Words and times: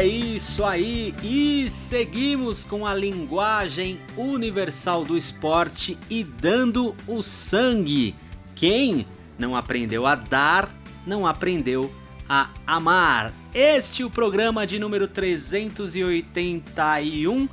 É 0.00 0.06
isso 0.06 0.64
aí, 0.64 1.14
e 1.22 1.68
seguimos 1.68 2.64
com 2.64 2.86
a 2.86 2.94
linguagem 2.94 4.00
universal 4.16 5.04
do 5.04 5.14
esporte 5.14 5.98
e 6.08 6.24
dando 6.24 6.96
o 7.06 7.20
sangue. 7.20 8.14
Quem 8.54 9.04
não 9.38 9.54
aprendeu 9.54 10.06
a 10.06 10.14
dar, 10.14 10.74
não 11.06 11.26
aprendeu 11.26 11.92
a 12.26 12.48
amar. 12.66 13.30
Este 13.52 14.00
é 14.00 14.06
o 14.06 14.10
programa 14.10 14.66
de 14.66 14.78
número 14.78 15.06
381. 15.06 17.46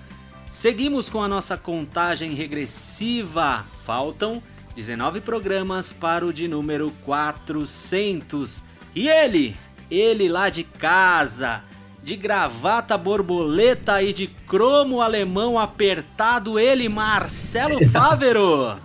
Seguimos 0.48 1.10
com 1.10 1.22
a 1.22 1.28
nossa 1.28 1.58
contagem 1.58 2.34
regressiva. 2.34 3.66
Faltam 3.86 4.42
19 4.74 5.20
programas 5.20 5.92
para 5.92 6.26
o 6.26 6.32
de 6.32 6.48
número 6.48 6.94
400. 7.04 8.64
E 8.96 9.10
ele, 9.10 9.54
ele 9.92 10.30
lá 10.30 10.50
de 10.50 10.64
casa 10.64 11.67
de 12.08 12.16
gravata 12.16 12.98
borboleta 12.98 14.02
e 14.02 14.14
de 14.14 14.28
cromo 14.28 15.02
alemão 15.02 15.60
apertado, 15.60 16.58
ele, 16.58 16.88
Marcelo 16.88 17.84
Fávero. 17.92 18.78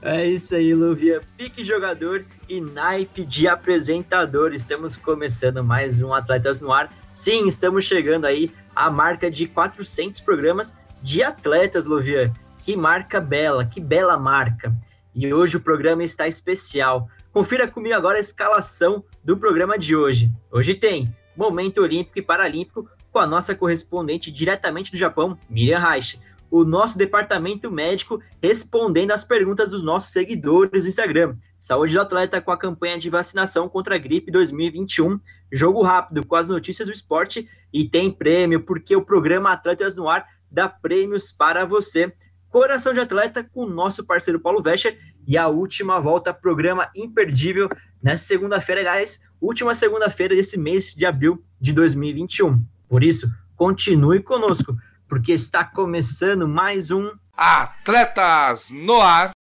É 0.00 0.24
isso 0.24 0.54
aí, 0.54 0.72
Luvia. 0.72 1.20
Pique 1.36 1.64
jogador 1.64 2.24
e 2.48 2.60
naipe 2.60 3.24
de 3.24 3.48
apresentador. 3.48 4.54
Estamos 4.54 4.94
começando 4.94 5.64
mais 5.64 6.00
um 6.00 6.14
Atletas 6.14 6.60
no 6.60 6.72
Ar. 6.72 6.92
Sim, 7.12 7.48
estamos 7.48 7.84
chegando 7.84 8.24
aí 8.24 8.52
à 8.72 8.88
marca 8.88 9.28
de 9.28 9.48
400 9.48 10.20
programas 10.20 10.72
de 11.02 11.24
atletas, 11.24 11.86
Luvia. 11.86 12.32
Que 12.60 12.76
marca 12.76 13.20
bela, 13.20 13.64
que 13.64 13.80
bela 13.80 14.16
marca. 14.16 14.72
E 15.12 15.34
hoje 15.34 15.56
o 15.56 15.60
programa 15.60 16.04
está 16.04 16.28
especial. 16.28 17.08
Confira 17.32 17.66
comigo 17.66 17.96
agora 17.96 18.16
a 18.16 18.20
escalação 18.20 19.02
do 19.24 19.36
programa 19.36 19.76
de 19.76 19.96
hoje. 19.96 20.30
Hoje 20.52 20.76
tem 20.76 21.12
Momento 21.38 21.82
Olímpico 21.82 22.18
e 22.18 22.22
Paralímpico, 22.22 22.90
com 23.12 23.20
a 23.20 23.26
nossa 23.26 23.54
correspondente 23.54 24.28
diretamente 24.28 24.90
do 24.90 24.96
Japão, 24.96 25.38
Miriam 25.48 25.78
Reich. 25.78 26.18
O 26.50 26.64
nosso 26.64 26.98
departamento 26.98 27.70
médico 27.70 28.20
respondendo 28.42 29.12
às 29.12 29.22
perguntas 29.22 29.70
dos 29.70 29.80
nossos 29.80 30.10
seguidores 30.10 30.82
no 30.82 30.88
Instagram. 30.88 31.36
Saúde 31.56 31.94
do 31.94 32.00
atleta 32.00 32.40
com 32.40 32.50
a 32.50 32.58
campanha 32.58 32.98
de 32.98 33.08
vacinação 33.08 33.68
contra 33.68 33.94
a 33.94 33.98
gripe 33.98 34.32
2021. 34.32 35.20
Jogo 35.52 35.82
rápido 35.82 36.26
com 36.26 36.34
as 36.34 36.48
notícias 36.48 36.88
do 36.88 36.92
esporte 36.92 37.48
e 37.72 37.88
tem 37.88 38.10
prêmio, 38.10 38.64
porque 38.64 38.96
o 38.96 39.04
programa 39.04 39.52
Atletas 39.52 39.94
no 39.94 40.08
Ar 40.08 40.26
dá 40.50 40.68
prêmios 40.68 41.30
para 41.30 41.64
você. 41.64 42.12
Coração 42.50 42.92
de 42.92 43.00
Atleta 43.00 43.44
com 43.44 43.60
o 43.60 43.70
nosso 43.70 44.04
parceiro 44.04 44.40
Paulo 44.40 44.60
Vescher 44.60 44.98
e 45.28 45.36
a 45.36 45.46
última 45.46 46.00
volta, 46.00 46.32
programa 46.32 46.88
imperdível 46.96 47.68
nessa 48.02 48.24
segunda-feira, 48.24 48.80
aliás, 48.80 49.20
última 49.38 49.74
segunda-feira 49.74 50.34
desse 50.34 50.56
mês 50.56 50.94
de 50.94 51.04
abril 51.04 51.44
de 51.60 51.70
2021. 51.70 52.64
Por 52.88 53.04
isso, 53.04 53.30
continue 53.54 54.22
conosco, 54.22 54.74
porque 55.06 55.32
está 55.32 55.62
começando 55.62 56.48
mais 56.48 56.90
um 56.90 57.10
Atletas 57.36 58.70
no 58.70 59.02
Ar. 59.02 59.32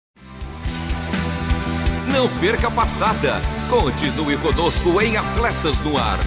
Não 2.13 2.29
perca 2.41 2.67
a 2.67 2.71
passada. 2.71 3.35
Continue 3.71 4.37
conosco 4.39 5.01
em 5.01 5.17
Atletas 5.17 5.79
no 5.85 5.97
Ar. 5.97 6.19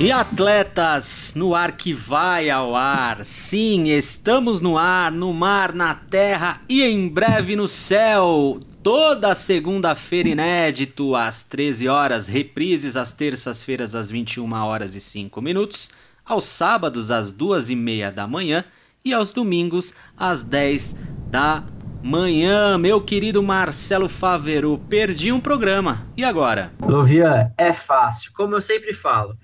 E 0.00 0.10
atletas 0.10 1.34
no 1.36 1.54
ar 1.54 1.72
que 1.72 1.92
vai 1.92 2.48
ao 2.48 2.74
ar. 2.74 3.22
Sim, 3.22 3.90
estamos 3.90 4.58
no 4.58 4.78
ar, 4.78 5.12
no 5.12 5.30
mar, 5.30 5.74
na 5.74 5.94
terra 5.94 6.62
e 6.66 6.82
em 6.82 7.06
breve 7.06 7.54
no 7.54 7.68
céu. 7.68 8.58
Toda 8.82 9.34
segunda-feira 9.34 10.30
inédito 10.30 11.14
às 11.14 11.42
13 11.42 11.86
horas, 11.86 12.28
reprises 12.28 12.96
às 12.96 13.12
terças-feiras 13.12 13.94
às 13.94 14.10
21 14.10 14.50
horas 14.54 14.94
e 14.94 15.02
5 15.02 15.42
minutos, 15.42 15.90
aos 16.24 16.46
sábados 16.46 17.10
às 17.10 17.30
2 17.30 17.68
e 17.68 17.76
meia 17.76 18.10
da 18.10 18.26
manhã 18.26 18.64
e 19.04 19.12
aos 19.12 19.34
domingos 19.34 19.92
às 20.16 20.42
10 20.42 20.96
da 21.26 21.62
manhã. 22.02 22.78
Meu 22.78 23.02
querido 23.02 23.42
Marcelo 23.42 24.08
Favero, 24.08 24.80
perdi 24.88 25.30
um 25.30 25.40
programa. 25.40 26.06
E 26.16 26.24
agora? 26.24 26.72
Lovia, 26.80 27.52
é 27.58 27.74
fácil, 27.74 28.32
como 28.32 28.54
eu 28.54 28.62
sempre 28.62 28.94
falo 28.94 29.36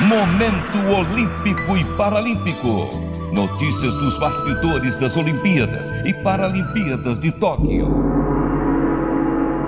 Momento 0.00 0.78
Olímpico 0.78 1.76
e 1.76 1.96
Paralímpico. 1.96 2.88
Notícias 3.32 3.96
dos 3.96 4.18
bastidores 4.18 4.98
das 4.98 5.16
Olimpíadas 5.16 5.90
e 6.04 6.12
Paralimpíadas 6.22 7.18
de 7.18 7.30
Tóquio. 7.32 7.88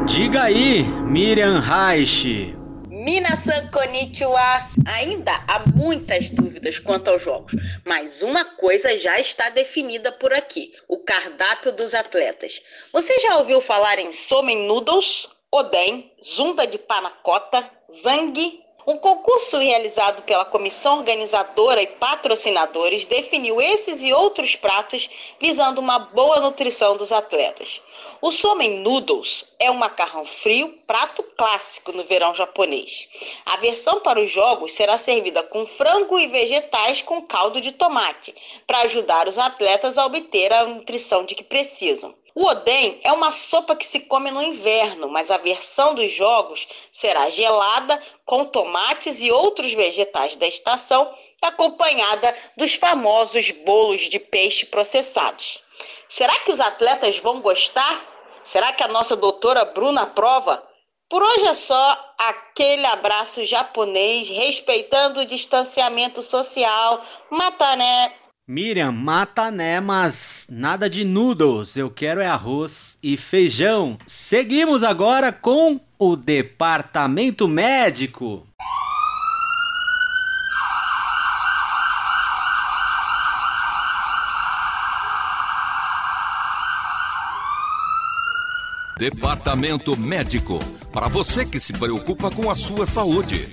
Diga 0.06 0.42
aí, 0.42 0.84
Miriam 1.08 1.60
Reich. 1.60 2.63
Minasan 3.04 3.70
Konnichiwa! 3.70 4.66
Ainda 4.86 5.34
há 5.46 5.62
muitas 5.76 6.30
dúvidas 6.30 6.78
quanto 6.78 7.08
aos 7.08 7.22
jogos, 7.22 7.52
mas 7.84 8.22
uma 8.22 8.46
coisa 8.56 8.96
já 8.96 9.20
está 9.20 9.50
definida 9.50 10.10
por 10.10 10.32
aqui: 10.32 10.72
o 10.88 10.96
cardápio 10.96 11.70
dos 11.70 11.92
atletas. 11.92 12.62
Você 12.94 13.20
já 13.20 13.36
ouviu 13.36 13.60
falar 13.60 13.98
em 13.98 14.10
Somen 14.10 14.66
Noodles, 14.66 15.28
Oden, 15.52 16.10
Zunda 16.24 16.66
de 16.66 16.78
Panacota, 16.78 17.70
Zang 17.92 18.63
um 18.86 18.98
concurso 18.98 19.58
realizado 19.58 20.22
pela 20.22 20.44
comissão 20.44 20.98
organizadora 20.98 21.80
e 21.80 21.86
patrocinadores 21.86 23.06
definiu 23.06 23.60
esses 23.60 24.02
e 24.02 24.12
outros 24.12 24.56
pratos 24.56 25.08
visando 25.40 25.80
uma 25.80 25.98
boa 25.98 26.38
nutrição 26.40 26.96
dos 26.96 27.10
atletas. 27.10 27.80
O 28.20 28.30
somen 28.30 28.80
noodles 28.80 29.46
é 29.58 29.70
um 29.70 29.74
macarrão 29.74 30.26
frio, 30.26 30.78
prato 30.86 31.22
clássico 31.22 31.92
no 31.92 32.04
verão 32.04 32.34
japonês. 32.34 33.08
A 33.46 33.56
versão 33.56 34.00
para 34.00 34.20
os 34.20 34.30
jogos 34.30 34.72
será 34.72 34.98
servida 34.98 35.42
com 35.42 35.66
frango 35.66 36.18
e 36.18 36.26
vegetais 36.26 37.00
com 37.00 37.22
caldo 37.22 37.60
de 37.60 37.72
tomate, 37.72 38.34
para 38.66 38.82
ajudar 38.82 39.28
os 39.28 39.38
atletas 39.38 39.96
a 39.96 40.04
obter 40.04 40.52
a 40.52 40.66
nutrição 40.66 41.24
de 41.24 41.34
que 41.34 41.44
precisam. 41.44 42.14
O 42.34 42.46
Oden 42.46 43.00
é 43.04 43.12
uma 43.12 43.30
sopa 43.30 43.76
que 43.76 43.86
se 43.86 44.00
come 44.00 44.28
no 44.32 44.42
inverno, 44.42 45.08
mas 45.08 45.30
a 45.30 45.36
versão 45.36 45.94
dos 45.94 46.10
jogos 46.10 46.66
será 46.90 47.30
gelada 47.30 48.02
com 48.26 48.44
tomates 48.44 49.20
e 49.20 49.30
outros 49.30 49.72
vegetais 49.72 50.34
da 50.34 50.46
estação, 50.46 51.14
acompanhada 51.40 52.36
dos 52.56 52.74
famosos 52.74 53.52
bolos 53.52 54.00
de 54.02 54.18
peixe 54.18 54.66
processados. 54.66 55.62
Será 56.08 56.34
que 56.40 56.50
os 56.50 56.58
atletas 56.58 57.18
vão 57.18 57.40
gostar? 57.40 58.04
Será 58.42 58.72
que 58.72 58.82
a 58.82 58.88
nossa 58.88 59.14
doutora 59.14 59.64
Bruna 59.64 60.02
aprova? 60.02 60.60
Por 61.08 61.22
hoje 61.22 61.46
é 61.46 61.54
só 61.54 62.14
aquele 62.18 62.86
abraço 62.86 63.44
japonês, 63.44 64.28
respeitando 64.28 65.20
o 65.20 65.24
distanciamento 65.26 66.20
social. 66.20 67.00
Mata, 67.30 67.76
né? 67.76 68.12
Miriam, 68.46 68.92
mata 68.92 69.50
né, 69.50 69.80
mas 69.80 70.46
nada 70.50 70.90
de 70.90 71.02
noodles. 71.02 71.78
Eu 71.78 71.88
quero 71.88 72.20
é 72.20 72.26
arroz 72.26 72.98
e 73.02 73.16
feijão. 73.16 73.96
Seguimos 74.06 74.82
agora 74.82 75.32
com 75.32 75.80
o 75.98 76.14
departamento 76.14 77.48
médico. 77.48 78.46
Departamento 88.98 89.98
Médico. 89.98 90.58
Para 90.92 91.08
você 91.08 91.44
que 91.44 91.58
se 91.58 91.72
preocupa 91.72 92.30
com 92.30 92.50
a 92.50 92.54
sua 92.54 92.86
saúde. 92.86 93.48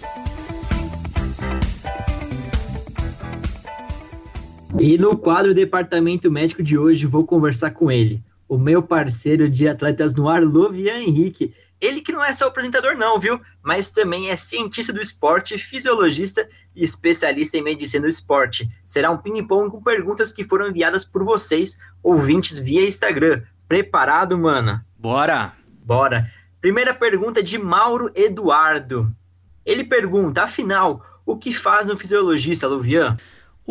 E 4.81 4.97
no 4.97 5.15
quadro 5.15 5.53
Departamento 5.53 6.31
Médico 6.31 6.63
de 6.63 6.75
hoje, 6.75 7.05
vou 7.05 7.23
conversar 7.23 7.69
com 7.69 7.91
ele, 7.91 8.19
o 8.49 8.57
meu 8.57 8.81
parceiro 8.81 9.47
de 9.47 9.67
Atletas 9.67 10.15
no 10.15 10.27
Ar, 10.27 10.41
Lovian 10.41 10.97
Henrique. 10.97 11.53
Ele 11.79 12.01
que 12.01 12.11
não 12.11 12.25
é 12.25 12.33
só 12.33 12.47
apresentador, 12.47 12.97
não, 12.97 13.19
viu? 13.19 13.39
Mas 13.61 13.91
também 13.91 14.31
é 14.31 14.35
cientista 14.35 14.91
do 14.91 14.99
esporte, 14.99 15.55
fisiologista 15.59 16.49
e 16.75 16.83
especialista 16.83 17.59
em 17.59 17.61
medicina 17.61 18.01
do 18.01 18.09
esporte. 18.09 18.67
Será 18.83 19.11
um 19.11 19.19
ping-pong 19.19 19.69
com 19.69 19.83
perguntas 19.83 20.33
que 20.33 20.43
foram 20.43 20.69
enviadas 20.69 21.05
por 21.05 21.23
vocês, 21.23 21.77
ouvintes, 22.01 22.57
via 22.57 22.83
Instagram. 22.83 23.43
Preparado, 23.67 24.35
mano? 24.35 24.81
Bora! 24.97 25.53
Bora! 25.85 26.27
Primeira 26.59 26.91
pergunta 26.91 27.43
de 27.43 27.55
Mauro 27.55 28.09
Eduardo. 28.15 29.15
Ele 29.63 29.83
pergunta, 29.83 30.41
afinal, 30.41 31.05
o 31.23 31.37
que 31.37 31.53
faz 31.53 31.87
um 31.87 31.95
fisiologista, 31.95 32.67
Luvian? 32.67 33.15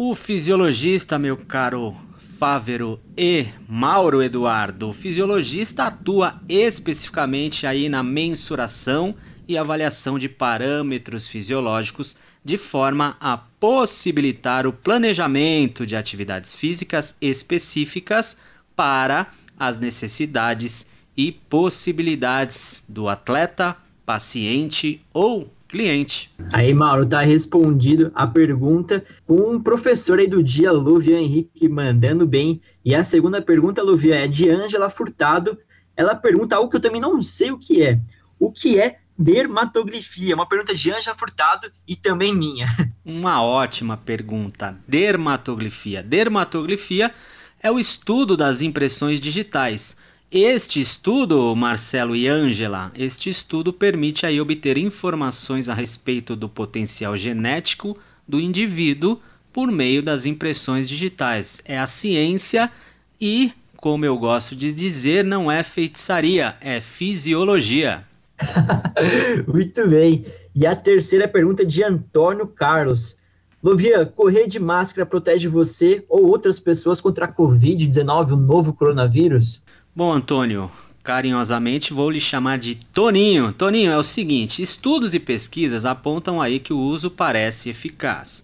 O 0.03 0.15
fisiologista, 0.15 1.19
meu 1.19 1.37
caro 1.37 1.95
Fávero 2.39 2.99
e 3.15 3.49
Mauro 3.69 4.23
Eduardo, 4.23 4.89
o 4.89 4.93
fisiologista 4.95 5.85
atua 5.85 6.41
especificamente 6.49 7.67
aí 7.67 7.87
na 7.87 8.03
mensuração 8.03 9.15
e 9.47 9.59
avaliação 9.59 10.19
de 10.19 10.27
parâmetros 10.27 11.29
fisiológicos 11.29 12.17
de 12.43 12.57
forma 12.57 13.15
a 13.21 13.37
possibilitar 13.37 14.67
o 14.67 14.73
planejamento 14.73 15.85
de 15.85 15.95
atividades 15.95 16.55
físicas 16.55 17.15
específicas 17.21 18.39
para 18.75 19.27
as 19.59 19.79
necessidades 19.79 20.87
e 21.15 21.31
possibilidades 21.31 22.87
do 22.89 23.07
atleta, 23.07 23.77
paciente 24.07 25.03
ou 25.13 25.53
cliente. 25.71 26.31
Aí, 26.53 26.75
Mauro, 26.75 27.07
tá 27.07 27.21
respondido 27.21 28.11
a 28.15 28.27
pergunta 28.27 29.05
com 29.27 29.55
um 29.55 29.63
professor 29.63 30.19
aí 30.19 30.27
do 30.27 30.43
dia, 30.43 30.73
Luvian 30.73 31.21
Henrique, 31.21 31.69
mandando 31.69 32.27
bem. 32.27 32.61
E 32.85 32.95
a 32.95 33.05
segunda 33.05 33.41
pergunta, 33.41 33.83
Luvian, 33.83 34.17
é 34.17 34.27
de 34.27 34.51
Ângela 34.51 34.91
Furtado. 34.91 35.57
Ela 35.97 36.15
pergunta 36.15 36.57
algo 36.57 36.69
que 36.69 36.77
eu 36.77 36.81
também 36.81 37.01
não 37.01 37.21
sei 37.21 37.51
o 37.51 37.59
que 37.59 37.83
é. 37.83 38.01
O 38.39 38.51
que 38.51 38.79
é 38.79 38.99
dermatografia? 39.17 40.35
Uma 40.35 40.47
pergunta 40.47 40.75
de 40.75 40.91
Ângela 40.91 41.17
Furtado 41.17 41.71
e 41.87 41.95
também 41.95 42.35
minha. 42.35 42.67
Uma 43.05 43.43
ótima 43.43 43.97
pergunta. 43.97 44.77
Dermatografia. 44.87 46.03
Dermatografia 46.03 47.13
é 47.63 47.71
o 47.71 47.79
estudo 47.79 48.37
das 48.37 48.61
impressões 48.63 49.21
digitais 49.21 49.97
este 50.33 50.81
estudo, 50.81 51.57
Marcelo 51.57 52.15
e 52.15 52.29
Ângela, 52.29 52.93
este 52.95 53.29
estudo 53.29 53.73
permite 53.73 54.25
aí 54.25 54.41
obter 54.41 54.79
informações 54.79 55.69
a 55.69 55.75
respeito 55.75 56.37
do 56.37 56.49
potencial 56.49 57.17
genético 57.17 57.99
do 58.29 58.39
indivíduo 58.39 59.19
por 59.53 59.73
meio 59.73 60.01
das 60.01 60.27
impressões 60.27 60.89
digitais. 60.89 61.61
É 61.65 61.77
a 61.81 61.87
ciência 61.89 62.71
e, 63.21 63.53
como 63.77 64.05
eu 64.05 64.17
gosto 64.17 64.55
de 64.55 64.73
dizer, 64.73 65.25
não 65.25 65.51
é 65.51 65.65
feitiçaria, 65.65 66.55
é 66.61 66.81
fisiologia. 66.81 68.05
Muito 69.53 69.89
bem. 69.89 70.25
E 70.55 70.65
a 70.65 70.77
terceira 70.77 71.27
pergunta 71.27 71.67
de 71.67 71.83
Antônio 71.83 72.47
Carlos. 72.47 73.17
Lovia, 73.61 74.07
correr 74.07 74.47
de 74.47 74.61
máscara 74.61 75.05
protege 75.05 75.49
você 75.49 76.05
ou 76.09 76.29
outras 76.29 76.61
pessoas 76.61 77.01
contra 77.01 77.25
a 77.25 77.33
Covid-19, 77.33 78.33
o 78.33 78.37
novo 78.37 78.73
coronavírus? 78.73 79.63
Bom, 80.01 80.15
Antônio, 80.15 80.71
carinhosamente 81.03 81.93
vou 81.93 82.09
lhe 82.09 82.23
chamar 82.23 82.57
de 82.57 82.75
Toninho. 82.75 83.53
Toninho, 83.53 83.93
é 83.93 83.99
o 83.99 84.03
seguinte: 84.03 84.63
estudos 84.63 85.13
e 85.13 85.21
pesquisas 85.21 85.85
apontam 85.85 86.41
aí 86.41 86.59
que 86.59 86.73
o 86.73 86.79
uso 86.79 87.11
parece 87.11 87.69
eficaz, 87.69 88.43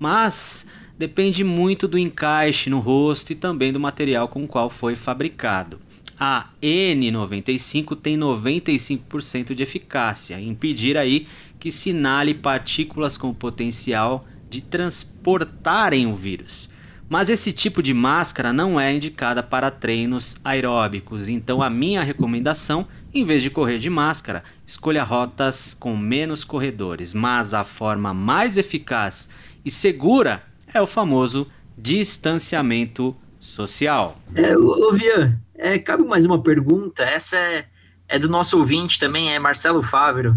mas 0.00 0.66
depende 0.98 1.44
muito 1.44 1.86
do 1.86 1.96
encaixe 1.96 2.68
no 2.68 2.80
rosto 2.80 3.30
e 3.30 3.36
também 3.36 3.72
do 3.72 3.78
material 3.78 4.26
com 4.26 4.42
o 4.42 4.48
qual 4.48 4.68
foi 4.68 4.96
fabricado. 4.96 5.78
A 6.18 6.48
N95 6.60 7.94
tem 7.94 8.18
95% 8.18 9.54
de 9.54 9.62
eficácia, 9.62 10.40
impedir 10.40 10.98
aí 10.98 11.28
que 11.60 11.70
sinale 11.70 12.34
partículas 12.34 13.16
com 13.16 13.32
potencial 13.32 14.26
de 14.50 14.60
transportarem 14.60 16.08
o 16.08 16.14
vírus. 16.16 16.68
Mas 17.08 17.28
esse 17.28 17.52
tipo 17.52 17.82
de 17.82 17.94
máscara 17.94 18.52
não 18.52 18.80
é 18.80 18.92
indicada 18.92 19.42
para 19.42 19.70
treinos 19.70 20.36
aeróbicos, 20.44 21.28
então 21.28 21.62
a 21.62 21.70
minha 21.70 22.02
recomendação, 22.02 22.86
em 23.14 23.24
vez 23.24 23.42
de 23.42 23.50
correr 23.50 23.78
de 23.78 23.88
máscara, 23.88 24.42
escolha 24.66 25.04
rotas 25.04 25.72
com 25.72 25.96
menos 25.96 26.42
corredores, 26.42 27.14
mas 27.14 27.54
a 27.54 27.62
forma 27.62 28.12
mais 28.12 28.56
eficaz 28.56 29.28
e 29.64 29.70
segura 29.70 30.42
é 30.74 30.82
o 30.82 30.86
famoso 30.86 31.46
distanciamento 31.78 33.16
social. 33.38 34.18
É, 34.34 34.54
Luvian, 34.54 35.38
é, 35.54 35.78
cabe 35.78 36.04
mais 36.04 36.24
uma 36.24 36.42
pergunta. 36.42 37.04
Essa 37.04 37.36
é, 37.36 37.66
é 38.08 38.18
do 38.18 38.28
nosso 38.28 38.58
ouvinte 38.58 38.98
também, 38.98 39.32
é 39.32 39.38
Marcelo 39.38 39.82
Fávero. 39.82 40.36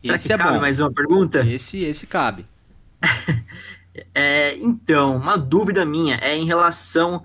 Será 0.00 0.16
esse 0.16 0.28
que 0.28 0.32
é 0.32 0.38
cabe 0.38 0.54
bom. 0.54 0.60
mais 0.60 0.80
uma 0.80 0.90
pergunta? 0.90 1.46
Esse, 1.46 1.84
esse 1.84 2.06
cabe. 2.06 2.46
É, 4.14 4.56
então, 4.56 5.16
uma 5.16 5.36
dúvida 5.36 5.84
minha 5.84 6.16
é 6.16 6.36
em 6.36 6.44
relação 6.44 7.22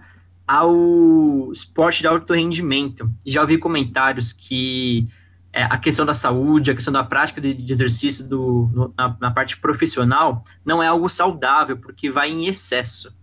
ao 0.47 1.51
esporte 1.51 2.01
de 2.01 2.07
alto 2.07 2.33
rendimento. 2.33 3.09
Já 3.25 3.41
ouvi 3.41 3.57
comentários 3.57 4.33
que 4.33 5.07
é, 5.53 5.63
a 5.63 5.77
questão 5.77 6.05
da 6.05 6.13
saúde, 6.13 6.71
a 6.71 6.75
questão 6.75 6.93
da 6.93 7.03
prática 7.03 7.41
de, 7.41 7.53
de 7.53 7.71
exercício 7.71 8.27
do, 8.27 8.69
no, 8.73 8.93
na, 8.97 9.17
na, 9.19 9.31
parte 9.31 9.57
profissional 9.57 10.43
não 10.65 10.81
é 10.81 10.87
algo 10.87 11.09
saudável, 11.09 11.77
porque 11.77 12.09
vai 12.09 12.31
em 12.31 12.47
excesso. 12.47 13.13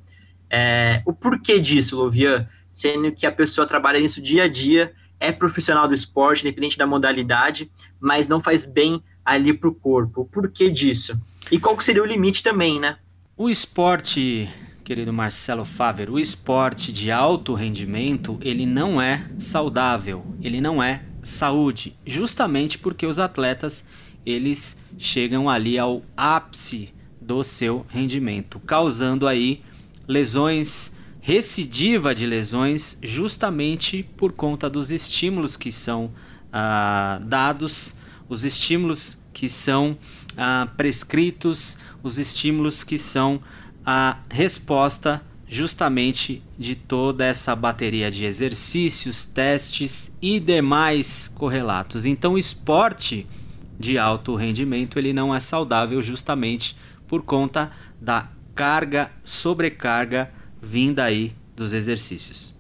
É, 0.51 1.03
o 1.07 1.13
porquê 1.13 1.59
disso, 1.59 1.97
Lovian? 1.97 2.49
Sendo 2.71 3.13
que 3.13 3.27
a 3.27 3.33
pessoa 3.33 3.67
trabalha 3.67 3.99
nisso 3.99 4.21
dia 4.21 4.45
a 4.45 4.49
dia, 4.49 4.93
é 5.19 5.33
profissional 5.33 5.89
do 5.89 5.95
esporte, 5.95 6.43
independente 6.43 6.79
da 6.79 6.87
modalidade, 6.87 7.71
mas 8.01 8.29
não 8.29 8.41
faz 8.41 8.65
bem 8.65 9.03
ali 9.25 9.53
para 9.53 9.69
o 9.69 9.75
corpo. 9.75 10.23
O 10.23 10.25
porquê 10.25 10.71
disso? 10.71 11.21
E 11.51 11.59
qual 11.59 11.79
seria 11.81 12.03
o 12.03 12.07
limite 12.07 12.43
também, 12.43 12.79
né? 12.79 12.99
O 13.41 13.49
esporte, 13.49 14.51
querido 14.83 15.13
Marcelo 15.13 15.65
Faver, 15.65 16.11
o 16.11 16.19
esporte 16.19 16.93
de 16.93 17.13
alto 17.13 17.55
rendimento, 17.55 18.37
ele 18.43 18.67
não 18.67 19.01
é 19.01 19.31
saudável, 19.39 20.27
ele 20.43 20.61
não 20.61 20.83
é 20.83 21.05
saúde, 21.23 21.97
justamente 22.05 22.77
porque 22.77 23.07
os 23.07 23.21
atletas, 23.21 23.85
eles 24.27 24.77
chegam 24.99 25.49
ali 25.49 25.79
ao 25.79 26.03
ápice 26.17 26.93
do 27.21 27.45
seu 27.45 27.87
rendimento, 27.89 28.59
causando 28.59 29.25
aí 29.25 29.63
lesões, 30.09 30.93
recidiva 31.21 32.17
de 32.17 32.27
lesões, 32.27 32.99
justamente 33.01 34.03
por 34.17 34.33
conta 34.33 34.69
dos 34.69 34.91
estímulos 34.91 35.57
que 35.57 35.71
são 35.71 36.11
ah, 36.53 37.21
dados, 37.25 37.95
os 38.29 38.45
estímulos 38.45 39.17
que 39.33 39.49
são 39.49 39.97
ah, 40.39 40.69
prescritos, 40.77 41.77
os 42.03 42.19
estímulos 42.19 42.85
que 42.85 42.97
são 42.97 43.41
a 43.85 44.19
resposta 44.31 45.21
justamente 45.49 46.43
de 46.59 46.75
toda 46.75 47.25
essa 47.25 47.57
bateria 47.57 48.11
de 48.11 48.25
exercícios, 48.25 49.25
testes 49.25 50.13
e 50.21 50.39
demais 50.39 51.29
correlatos. 51.35 52.05
Então, 52.07 52.35
o 52.35 52.39
esporte 52.39 53.27
de 53.79 53.99
alto 53.99 54.35
rendimento 54.35 54.99
ele 54.99 55.13
não 55.13 55.35
é 55.35 55.41
saudável 55.41 56.03
justamente 56.03 56.77
por 57.07 57.23
conta 57.23 57.71
da 58.01 58.29
carga, 58.55 59.11
sobrecarga 59.25 60.31
vinda 60.61 61.05
aí 61.05 61.33
dos 61.57 61.73
exercícios. 61.73 62.55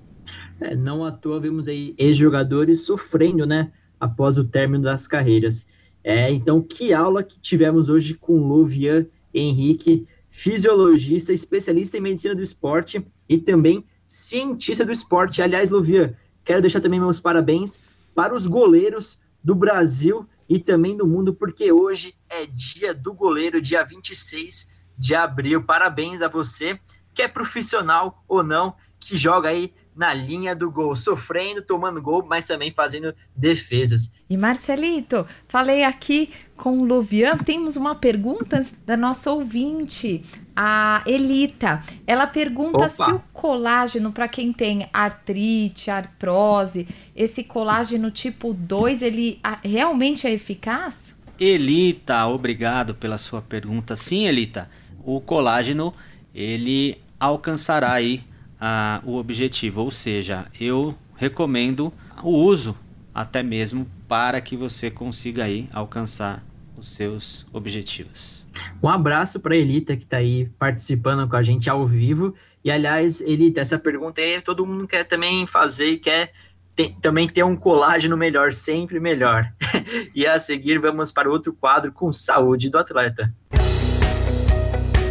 É, 0.60 0.74
não 0.74 1.04
à 1.04 1.12
toa 1.12 1.38
vemos 1.38 1.68
aí 1.68 1.94
ex-jogadores 1.98 2.82
sofrendo, 2.82 3.46
né, 3.46 3.70
após 4.00 4.38
o 4.38 4.44
término 4.44 4.84
das 4.84 5.06
carreiras. 5.06 5.66
É, 6.08 6.30
então, 6.30 6.62
que 6.62 6.94
aula 6.94 7.22
que 7.22 7.38
tivemos 7.38 7.90
hoje 7.90 8.14
com 8.14 8.48
Luvian 8.48 9.06
Henrique, 9.34 10.08
fisiologista, 10.30 11.34
especialista 11.34 11.98
em 11.98 12.00
medicina 12.00 12.34
do 12.34 12.40
esporte 12.40 13.06
e 13.28 13.36
também 13.36 13.84
cientista 14.06 14.86
do 14.86 14.90
esporte. 14.90 15.42
Aliás, 15.42 15.70
Luvian, 15.70 16.14
quero 16.46 16.62
deixar 16.62 16.80
também 16.80 16.98
meus 16.98 17.20
parabéns 17.20 17.78
para 18.14 18.34
os 18.34 18.46
goleiros 18.46 19.20
do 19.44 19.54
Brasil 19.54 20.26
e 20.48 20.58
também 20.58 20.96
do 20.96 21.06
mundo, 21.06 21.34
porque 21.34 21.70
hoje 21.70 22.14
é 22.26 22.46
dia 22.46 22.94
do 22.94 23.12
goleiro, 23.12 23.60
dia 23.60 23.84
26 23.84 24.70
de 24.96 25.14
abril. 25.14 25.62
Parabéns 25.62 26.22
a 26.22 26.28
você 26.28 26.80
que 27.12 27.20
é 27.20 27.28
profissional 27.28 28.24
ou 28.26 28.42
não, 28.42 28.74
que 28.98 29.14
joga 29.14 29.50
aí 29.50 29.74
na 29.98 30.14
linha 30.14 30.54
do 30.54 30.70
gol, 30.70 30.94
sofrendo, 30.94 31.60
tomando 31.60 32.00
gol, 32.00 32.24
mas 32.24 32.46
também 32.46 32.70
fazendo 32.70 33.12
defesas. 33.34 34.12
E 34.30 34.36
Marcelito, 34.36 35.26
falei 35.48 35.82
aqui 35.82 36.30
com 36.56 36.78
o 36.78 36.84
Luvian, 36.84 37.36
temos 37.38 37.74
uma 37.74 37.96
pergunta 37.96 38.60
da 38.86 38.96
nossa 38.96 39.32
ouvinte, 39.32 40.22
a 40.54 41.02
Elita. 41.04 41.82
Ela 42.06 42.28
pergunta 42.28 42.86
Opa. 42.86 42.88
se 42.88 43.10
o 43.10 43.20
colágeno, 43.32 44.12
para 44.12 44.28
quem 44.28 44.52
tem 44.52 44.88
artrite, 44.92 45.90
artrose, 45.90 46.86
esse 47.14 47.42
colágeno 47.42 48.08
tipo 48.12 48.54
2, 48.54 49.02
ele 49.02 49.40
realmente 49.64 50.28
é 50.28 50.32
eficaz? 50.32 51.12
Elita, 51.40 52.24
obrigado 52.26 52.94
pela 52.94 53.18
sua 53.18 53.42
pergunta. 53.42 53.96
Sim, 53.96 54.28
Elita, 54.28 54.70
o 55.04 55.20
colágeno, 55.20 55.92
ele 56.32 57.00
alcançará 57.18 57.92
aí 57.94 58.22
a, 58.60 59.00
o 59.04 59.16
objetivo. 59.16 59.82
Ou 59.82 59.90
seja, 59.90 60.46
eu 60.60 60.94
recomendo 61.16 61.92
o 62.22 62.30
uso 62.30 62.76
até 63.14 63.42
mesmo 63.42 63.86
para 64.06 64.40
que 64.40 64.56
você 64.56 64.90
consiga 64.90 65.44
aí 65.44 65.68
alcançar 65.72 66.44
os 66.76 66.88
seus 66.88 67.44
objetivos. 67.52 68.46
Um 68.82 68.88
abraço 68.88 69.40
para 69.40 69.54
a 69.54 69.56
Elita 69.56 69.96
que 69.96 70.04
está 70.04 70.18
aí 70.18 70.48
participando 70.58 71.28
com 71.28 71.36
a 71.36 71.42
gente 71.42 71.68
ao 71.68 71.86
vivo. 71.86 72.34
E 72.64 72.70
aliás, 72.70 73.20
Elita, 73.20 73.60
essa 73.60 73.78
pergunta 73.78 74.20
aí 74.20 74.40
todo 74.40 74.66
mundo 74.66 74.86
quer 74.86 75.04
também 75.04 75.46
fazer 75.46 75.86
e 75.86 75.98
quer 75.98 76.32
ter, 76.76 76.94
também 77.00 77.28
ter 77.28 77.42
um 77.42 77.56
colágeno 77.56 78.16
melhor, 78.16 78.52
sempre 78.52 79.00
melhor. 79.00 79.52
e 80.14 80.26
a 80.26 80.38
seguir 80.38 80.78
vamos 80.78 81.10
para 81.10 81.28
outro 81.28 81.52
quadro 81.52 81.90
com 81.90 82.12
saúde 82.12 82.70
do 82.70 82.78
atleta. 82.78 83.34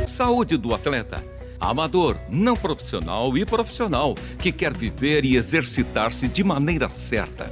Saúde 0.05 0.55
do 0.55 0.73
atleta 0.73 1.36
amador, 1.59 2.17
não 2.29 2.55
profissional 2.55 3.37
e 3.37 3.45
profissional, 3.45 4.15
que 4.39 4.51
quer 4.51 4.75
viver 4.75 5.25
e 5.25 5.35
exercitar-se 5.35 6.27
de 6.27 6.43
maneira 6.43 6.89
certa. 6.89 7.51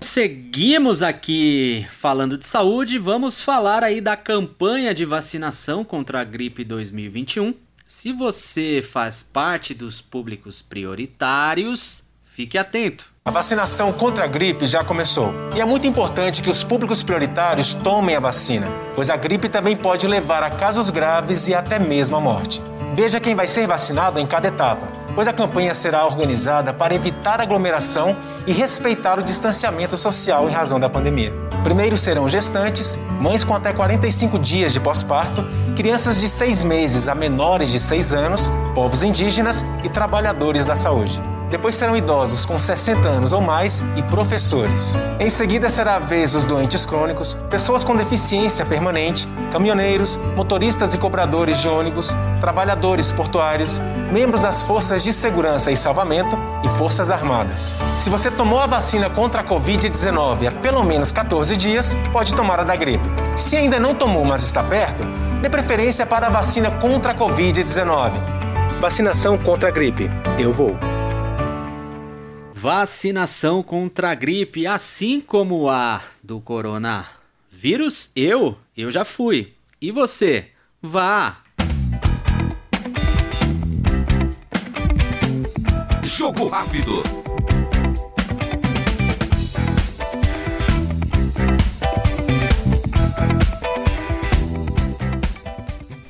Seguimos 0.00 1.02
aqui 1.02 1.86
falando 1.90 2.38
de 2.38 2.46
saúde, 2.46 2.98
vamos 2.98 3.42
falar 3.42 3.82
aí 3.82 4.00
da 4.00 4.16
campanha 4.16 4.94
de 4.94 5.04
vacinação 5.04 5.84
contra 5.84 6.20
a 6.20 6.24
gripe 6.24 6.62
2021. 6.62 7.54
Se 7.86 8.12
você 8.12 8.80
faz 8.82 9.22
parte 9.22 9.74
dos 9.74 10.00
públicos 10.00 10.62
prioritários, 10.62 12.04
fique 12.22 12.58
atento. 12.58 13.13
A 13.26 13.30
vacinação 13.30 13.90
contra 13.90 14.24
a 14.24 14.26
gripe 14.26 14.66
já 14.66 14.84
começou. 14.84 15.32
E 15.56 15.60
é 15.62 15.64
muito 15.64 15.86
importante 15.86 16.42
que 16.42 16.50
os 16.50 16.62
públicos 16.62 17.02
prioritários 17.02 17.72
tomem 17.72 18.14
a 18.14 18.20
vacina, 18.20 18.66
pois 18.94 19.08
a 19.08 19.16
gripe 19.16 19.48
também 19.48 19.74
pode 19.74 20.06
levar 20.06 20.42
a 20.42 20.50
casos 20.50 20.90
graves 20.90 21.48
e 21.48 21.54
até 21.54 21.78
mesmo 21.78 22.16
a 22.16 22.20
morte. 22.20 22.62
Veja 22.94 23.18
quem 23.18 23.34
vai 23.34 23.46
ser 23.46 23.66
vacinado 23.66 24.20
em 24.20 24.26
cada 24.26 24.48
etapa, 24.48 24.86
pois 25.14 25.26
a 25.26 25.32
campanha 25.32 25.72
será 25.72 26.04
organizada 26.04 26.70
para 26.74 26.94
evitar 26.94 27.40
aglomeração 27.40 28.14
e 28.46 28.52
respeitar 28.52 29.18
o 29.18 29.22
distanciamento 29.22 29.96
social 29.96 30.46
em 30.46 30.52
razão 30.52 30.78
da 30.78 30.90
pandemia. 30.90 31.32
Primeiro 31.62 31.96
serão 31.96 32.28
gestantes, 32.28 32.94
mães 33.18 33.42
com 33.42 33.54
até 33.54 33.72
45 33.72 34.38
dias 34.38 34.70
de 34.70 34.80
pós-parto, 34.80 35.42
crianças 35.74 36.20
de 36.20 36.28
6 36.28 36.60
meses 36.60 37.08
a 37.08 37.14
menores 37.14 37.70
de 37.70 37.80
6 37.80 38.12
anos, 38.12 38.50
povos 38.74 39.02
indígenas 39.02 39.64
e 39.82 39.88
trabalhadores 39.88 40.66
da 40.66 40.76
saúde. 40.76 41.18
Depois 41.54 41.76
serão 41.76 41.96
idosos 41.96 42.44
com 42.44 42.58
60 42.58 43.06
anos 43.06 43.32
ou 43.32 43.40
mais 43.40 43.80
e 43.94 44.02
professores. 44.02 44.98
Em 45.20 45.30
seguida 45.30 45.70
será 45.70 45.94
a 45.94 45.98
vez 46.00 46.32
dos 46.32 46.42
doentes 46.42 46.84
crônicos, 46.84 47.34
pessoas 47.48 47.84
com 47.84 47.94
deficiência 47.94 48.66
permanente, 48.66 49.28
caminhoneiros, 49.52 50.16
motoristas 50.34 50.94
e 50.94 50.98
cobradores 50.98 51.60
de 51.60 51.68
ônibus, 51.68 52.12
trabalhadores 52.40 53.12
portuários, 53.12 53.80
membros 54.10 54.42
das 54.42 54.62
forças 54.62 55.04
de 55.04 55.12
segurança 55.12 55.70
e 55.70 55.76
salvamento 55.76 56.36
e 56.64 56.68
forças 56.76 57.08
armadas. 57.08 57.76
Se 57.96 58.10
você 58.10 58.32
tomou 58.32 58.58
a 58.58 58.66
vacina 58.66 59.08
contra 59.08 59.42
a 59.42 59.44
Covid-19 59.44 60.48
há 60.48 60.50
pelo 60.60 60.82
menos 60.82 61.12
14 61.12 61.56
dias, 61.56 61.96
pode 62.12 62.34
tomar 62.34 62.58
a 62.58 62.64
da 62.64 62.74
gripe. 62.74 63.08
Se 63.36 63.56
ainda 63.56 63.78
não 63.78 63.94
tomou, 63.94 64.24
mas 64.24 64.42
está 64.42 64.60
perto, 64.60 65.04
dê 65.40 65.48
preferência 65.48 66.04
para 66.04 66.26
a 66.26 66.30
vacina 66.30 66.72
contra 66.72 67.12
a 67.12 67.14
Covid-19. 67.14 68.10
Vacinação 68.80 69.38
contra 69.38 69.68
a 69.68 69.72
gripe. 69.72 70.10
Eu 70.36 70.52
vou 70.52 70.76
vacinação 72.64 73.62
contra 73.62 74.12
a 74.12 74.14
gripe, 74.14 74.66
assim 74.66 75.20
como 75.20 75.68
a 75.68 76.02
do 76.22 76.40
coronavírus, 76.40 78.10
eu, 78.16 78.56
eu 78.74 78.90
já 78.90 79.04
fui. 79.04 79.52
E 79.78 79.92
você? 79.92 80.48
Vá! 80.80 81.42
Jogo 86.02 86.48
rápido. 86.48 87.02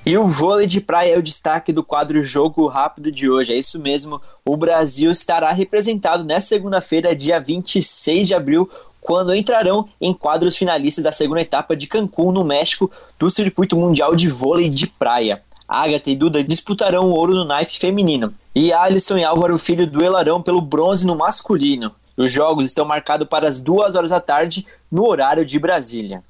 E 0.06 0.18
o 0.18 0.26
vôlei 0.26 0.66
de 0.66 0.82
praia 0.82 1.14
é 1.14 1.18
o 1.18 1.22
destaque 1.22 1.72
do 1.72 1.82
quadro 1.82 2.22
Jogo 2.22 2.66
Rápido 2.66 3.10
de 3.10 3.30
hoje. 3.30 3.54
É 3.54 3.58
isso 3.58 3.80
mesmo, 3.80 4.20
o 4.44 4.54
Brasil 4.54 5.10
estará 5.10 5.50
representado 5.50 6.22
nesta 6.22 6.50
segunda-feira, 6.50 7.16
dia 7.16 7.40
26 7.40 8.28
de 8.28 8.34
abril, 8.34 8.68
quando 9.00 9.34
entrarão 9.34 9.88
em 9.98 10.12
quadros 10.12 10.58
finalistas 10.58 11.04
da 11.04 11.10
segunda 11.10 11.40
etapa 11.40 11.74
de 11.74 11.86
Cancún, 11.86 12.32
no 12.32 12.44
México, 12.44 12.90
do 13.18 13.30
Circuito 13.30 13.78
Mundial 13.78 14.14
de 14.14 14.28
Vôlei 14.28 14.68
de 14.68 14.86
Praia. 14.86 15.42
Agatha 15.66 16.10
e 16.10 16.16
Duda 16.16 16.44
disputarão 16.44 17.06
o 17.06 17.14
ouro 17.14 17.34
no 17.34 17.46
naipe 17.46 17.78
feminino. 17.78 18.34
E 18.54 18.74
Alisson 18.74 19.16
e 19.16 19.24
Álvaro 19.24 19.58
Filho 19.58 19.86
duelarão 19.86 20.42
pelo 20.42 20.60
bronze 20.60 21.06
no 21.06 21.16
masculino. 21.16 21.92
Os 22.14 22.30
jogos 22.30 22.66
estão 22.66 22.84
marcados 22.84 23.26
para 23.26 23.48
as 23.48 23.58
duas 23.58 23.94
horas 23.94 24.10
da 24.10 24.20
tarde, 24.20 24.66
no 24.92 25.08
horário 25.08 25.46
de 25.46 25.58
Brasília. 25.58 26.22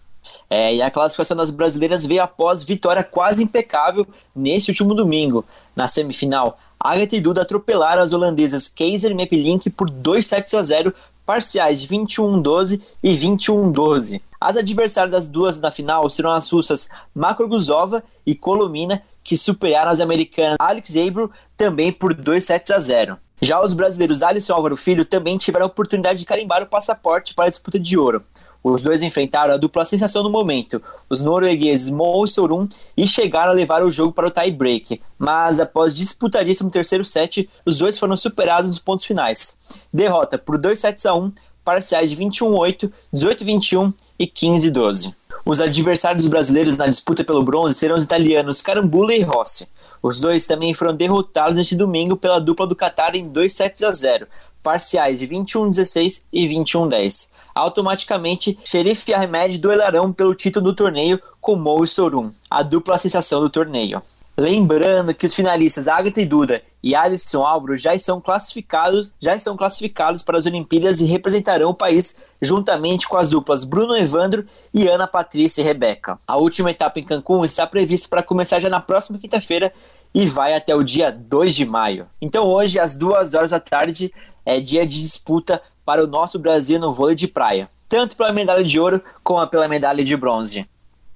É, 0.49 0.75
e 0.75 0.83
a 0.83 0.91
classificação 0.91 1.37
das 1.37 1.51
brasileiras 1.51 2.05
veio 2.05 2.23
após 2.23 2.63
vitória 2.63 3.03
quase 3.03 3.43
impecável 3.43 4.07
neste 4.35 4.71
último 4.71 4.95
domingo. 4.95 5.45
Na 5.75 5.89
semifinal, 5.89 6.59
Agatha 6.79 7.17
e 7.17 7.21
Duda 7.21 7.43
atropelaram 7.43 8.03
as 8.03 8.13
holandesas 8.13 8.69
Keiser 8.69 9.11
e 9.11 9.15
Mepelink 9.15 9.71
por 9.71 9.89
2 9.89 10.27
sets 10.27 10.55
a 10.55 10.63
0, 10.63 10.93
parciais 11.25 11.81
de 11.81 11.89
21-12 11.89 12.81
e 13.03 13.17
21-12. 13.17 14.21
As 14.41 14.57
adversárias 14.57 15.11
das 15.11 15.29
duas 15.29 15.59
na 15.59 15.71
final 15.71 16.09
serão 16.11 16.33
as 16.33 16.51
russas 16.51 16.89
Makro 17.15 17.49
Guzova 17.49 18.05
e 18.27 18.35
Kolomina, 18.35 19.03
que 19.23 19.39
superaram 19.39 19.91
as 19.91 20.01
americanas 20.01 20.57
Alex 20.61 20.95
Abro 20.97 21.31
também 21.57 21.91
por 21.91 22.13
2 22.13 22.45
sets 22.45 22.71
a 22.71 22.79
0. 22.79 23.17
Já 23.41 23.63
os 23.63 23.75
brasileiros 23.75 24.23
Alisson 24.23 24.53
Álvaro 24.53 24.77
Filho 24.77 25.05
também 25.05 25.39
tiveram 25.39 25.65
a 25.65 25.69
oportunidade 25.69 26.19
de 26.19 26.27
carimbar 26.27 26.63
o 26.63 26.67
passaporte 26.67 27.35
para 27.35 27.47
a 27.47 27.49
disputa 27.49 27.79
de 27.79 27.97
ouro. 27.99 28.23
Os 28.64 28.80
dois 28.80 29.02
enfrentaram 29.02 29.52
a 29.52 29.59
dupla 29.59 29.85
sensação 29.85 30.23
no 30.23 30.30
momento, 30.30 30.80
os 31.11 31.21
noruegueses 31.21 31.90
Mo 31.90 32.25
e 32.25 33.02
e 33.02 33.06
chegaram 33.06 33.52
a 33.52 33.54
levar 33.54 33.85
o 33.85 33.92
jogo 33.92 34.11
para 34.11 34.26
o 34.26 34.30
tie-break. 34.30 35.02
Mas 35.18 35.61
após 35.61 35.94
disputadíssimo 35.94 36.71
terceiro 36.71 37.04
set, 37.04 37.47
os 37.66 37.76
dois 37.76 37.99
foram 37.99 38.16
superados 38.16 38.71
nos 38.71 38.78
pontos 38.78 39.04
finais. 39.04 39.59
Derrota 39.92 40.38
por 40.38 40.56
2 40.56 40.80
sets 40.80 41.04
a 41.04 41.14
1, 41.14 41.30
parciais 41.62 42.09
de 42.09 42.16
21-8, 42.16 42.90
18-21 43.14 43.92
e 44.18 44.26
15-12. 44.26 45.14
Os 45.44 45.61
adversários 45.61 46.26
brasileiros 46.26 46.78
na 46.78 46.87
disputa 46.87 47.23
pelo 47.23 47.42
bronze 47.42 47.75
serão 47.75 47.97
os 47.97 48.04
italianos 48.04 48.62
Carambula 48.62 49.14
e 49.14 49.21
Rossi. 49.21 49.68
Os 50.02 50.18
dois 50.18 50.47
também 50.47 50.73
foram 50.73 50.97
derrotados 50.97 51.59
neste 51.59 51.76
domingo 51.76 52.16
pela 52.16 52.40
dupla 52.40 52.66
do 52.66 52.75
Qatar 52.75 53.14
em 53.14 53.28
2 53.28 53.52
sets 53.52 53.83
a 53.83 53.92
0, 53.92 54.26
parciais 54.62 55.18
de 55.18 55.28
21-16 55.28 56.23
e 56.33 56.49
21-10 56.49 57.34
automaticamente 57.55 58.59
Xerife 58.65 59.11
e 59.11 59.15
Ahmed 59.15 59.59
duelarão 59.59 60.13
pelo 60.13 60.35
título 60.35 60.67
do 60.67 60.75
torneio 60.75 61.21
com 61.41 61.57
Mo 61.57 61.85
e 61.85 61.89
Sorum, 61.89 62.31
a 62.51 62.63
dupla 62.63 62.99
sensação 62.99 63.41
do 63.41 63.49
torneio. 63.49 64.03
Lembrando 64.37 65.15
que 65.15 65.27
os 65.27 65.35
finalistas 65.35 65.87
Agatha 65.87 66.21
e 66.21 66.27
Duda 66.27 66.61
e 66.83 66.93
Alisson 66.93 67.43
Álvaro 67.43 67.77
já 67.77 67.95
estão 67.95 68.21
classificados, 68.21 69.13
já 69.21 69.37
estão 69.37 69.57
classificados 69.57 70.23
para 70.23 70.37
as 70.37 70.45
Olimpíadas 70.45 71.01
e 71.01 71.05
representarão 71.05 71.71
o 71.71 71.75
país 71.75 72.17
juntamente 72.43 73.07
com 73.07 73.17
as 73.17 73.31
duplas 73.31 73.63
Bruno 73.63 73.97
Evandro 73.97 74.45
e 74.73 74.89
Ana 74.89 75.07
Patrícia 75.07 75.63
e 75.63 75.65
Rebeca. 75.65 76.19
A 76.27 76.37
última 76.37 76.73
etapa 76.73 76.99
em 76.99 77.05
Cancún 77.05 77.45
está 77.45 77.65
prevista 77.65 78.09
para 78.09 78.25
começar 78.25 78.59
já 78.59 78.69
na 78.69 78.81
próxima 78.81 79.21
quinta-feira 79.21 79.73
e 80.13 80.27
vai 80.27 80.53
até 80.53 80.75
o 80.75 80.83
dia 80.83 81.13
2 81.13 81.55
de 81.55 81.65
maio. 81.65 82.09
Então 82.21 82.49
hoje 82.49 82.81
às 82.81 82.97
duas 82.97 83.35
horas 83.35 83.53
da 83.53 83.61
tarde 83.61 84.13
é 84.45 84.61
dia 84.61 84.85
de 84.85 85.01
disputa 85.01 85.63
para 85.85 86.03
o 86.03 86.07
nosso 86.07 86.38
Brasil 86.38 86.79
no 86.79 86.93
vôlei 86.93 87.14
de 87.14 87.29
praia, 87.29 87.69
tanto 87.88 88.17
pela 88.17 88.33
medalha 88.33 88.64
de 88.64 88.79
ouro 88.79 89.03
como 89.23 89.47
pela 89.47 89.69
medalha 89.69 90.05
de 90.05 90.17
bronze. 90.17 90.67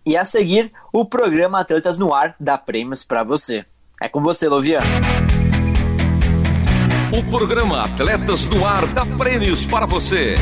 E 0.05 0.17
a 0.17 0.25
seguir, 0.25 0.71
o 0.93 1.05
programa 1.05 1.61
Atletas 1.61 1.99
no 1.99 2.15
Ar 2.15 2.35
dá 2.39 2.57
prêmios 2.57 3.05
para 3.05 3.23
você. 3.23 3.65
É 4.01 4.09
com 4.09 4.23
você, 4.23 4.49
Lovia. 4.49 4.81
O 7.13 7.31
programa 7.31 7.85
Atletas 7.85 8.47
no 8.47 8.65
Ar 8.67 8.87
dá 8.87 9.05
prêmios 9.05 9.67
para 9.67 9.87
você. 9.87 10.37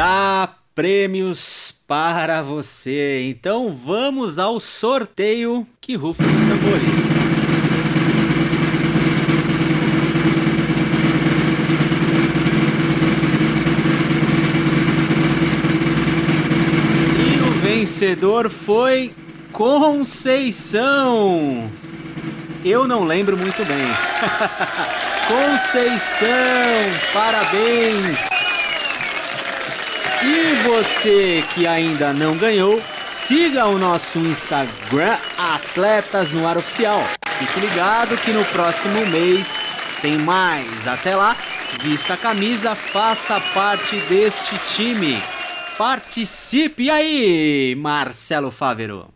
dá 0.00 0.59
prêmios 0.74 1.74
para 1.86 2.42
você. 2.42 3.22
Então 3.28 3.74
vamos 3.74 4.38
ao 4.38 4.60
sorteio 4.60 5.66
que 5.80 5.96
rufa 5.96 6.22
os 6.22 6.30
tambores. 6.30 7.10
E 17.18 17.40
o 17.42 17.52
vencedor 17.60 18.48
foi 18.48 19.14
Conceição. 19.52 21.00
Eu 22.64 22.86
não 22.86 23.04
lembro 23.04 23.36
muito 23.36 23.64
bem. 23.64 23.84
Conceição, 25.28 26.28
parabéns! 27.12 28.39
E 30.22 30.68
você 30.68 31.42
que 31.54 31.66
ainda 31.66 32.12
não 32.12 32.36
ganhou, 32.36 32.78
siga 33.04 33.64
o 33.64 33.78
nosso 33.78 34.18
Instagram 34.18 35.16
Atletas 35.38 36.30
no 36.30 36.46
Ar 36.46 36.58
Oficial. 36.58 37.02
Fique 37.38 37.58
ligado 37.58 38.18
que 38.18 38.30
no 38.30 38.44
próximo 38.44 39.06
mês 39.06 39.66
tem 40.02 40.18
mais. 40.18 40.86
Até 40.86 41.16
lá, 41.16 41.34
vista 41.80 42.14
a 42.14 42.16
camisa, 42.18 42.74
faça 42.74 43.40
parte 43.54 43.96
deste 44.00 44.58
time. 44.74 45.16
Participe 45.78 46.84
e 46.84 46.90
aí, 46.90 47.74
Marcelo 47.74 48.50
Fávero. 48.50 49.08